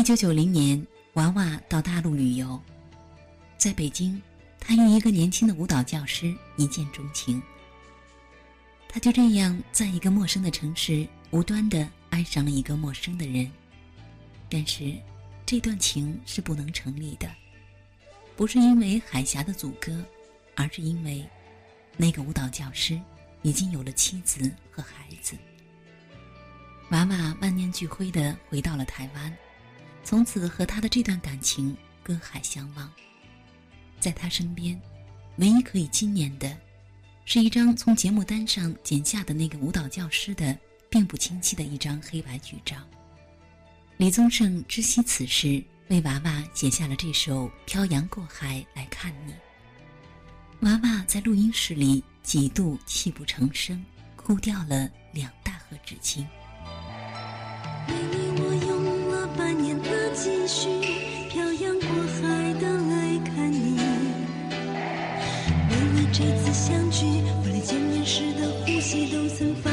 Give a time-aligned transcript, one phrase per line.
[0.00, 2.58] 一九九零年，娃娃到大陆旅游，
[3.58, 4.18] 在北京，
[4.58, 7.40] 他与一个年轻的舞蹈教师一见钟情。
[8.88, 13.52] 他就这样在一个陌生的城市，无端的爱上了一个陌生的人。
[14.48, 14.96] 但是，
[15.44, 17.30] 这段情是不能成立的，
[18.36, 20.02] 不是因为海峡的阻隔，
[20.56, 21.22] 而是因为
[21.98, 22.98] 那个舞蹈教师
[23.42, 25.36] 已经有了妻子和孩子。
[26.88, 29.36] 娃娃万念俱灰的回到了台湾。
[30.02, 32.90] 从此和他的这段感情隔海相望，
[34.00, 34.80] 在他身边，
[35.36, 36.56] 唯一可以纪念的，
[37.24, 42.76] 是一张从节目单上剪下的那个舞蹈教师的并不清晰的一张黑白剧照。
[43.98, 49.32] 李宗盛知悉此事，为娃娃写下了这首《漂洋过海来看你》。
[50.60, 53.84] 娃娃在录音室里几度泣不成声，
[54.16, 56.24] 哭掉了两大盒纸巾。
[60.22, 60.68] 继续
[61.30, 61.88] 漂洋过
[62.20, 63.78] 海的来看你，
[65.70, 67.06] 为了这次相聚，
[67.46, 69.72] 为了见面时的呼吸，都曾反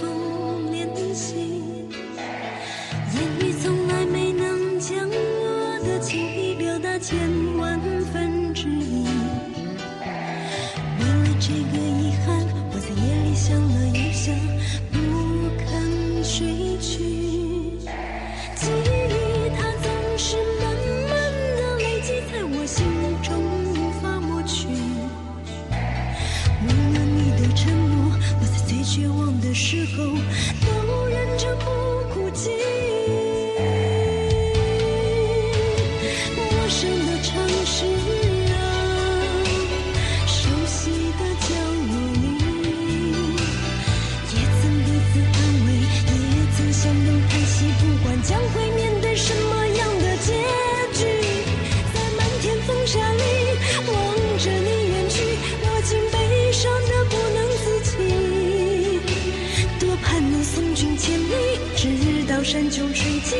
[0.00, 1.36] 复练习。
[3.14, 7.16] 言语从来没能将我的情意表达千
[7.56, 7.78] 万
[8.12, 9.04] 分之一。
[10.98, 14.34] 为了这个遗憾，我在夜里想了又想，
[14.90, 14.98] 不
[15.64, 17.27] 肯睡去。
[29.96, 30.77] 后
[62.48, 63.38] 山穷水尽。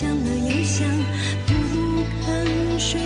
[0.00, 0.88] 想了又想
[1.44, 3.00] 不肯睡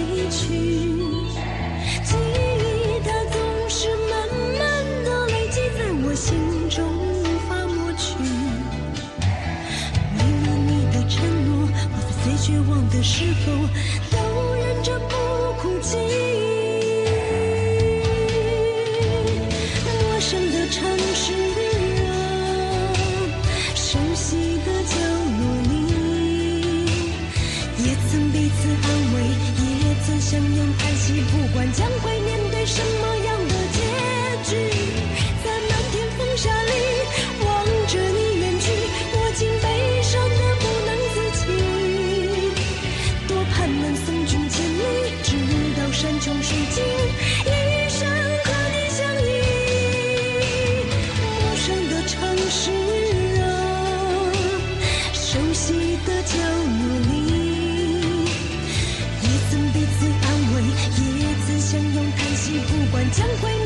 [31.10, 31.66] 不管
[63.12, 63.61] 将会。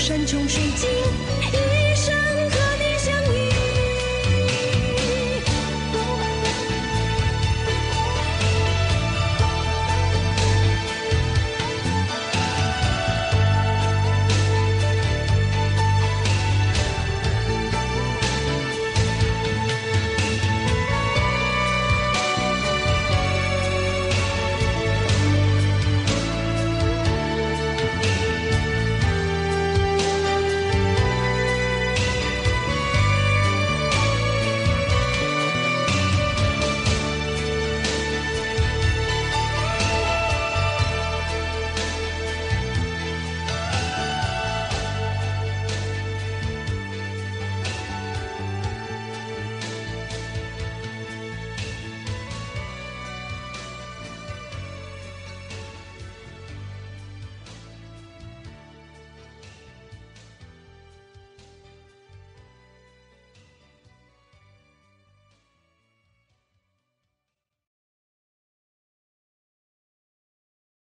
[0.00, 0.99] 山穷水尽